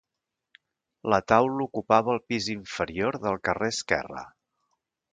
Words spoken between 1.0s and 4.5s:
La taula ocupava el pis inferior del carrer esquerre.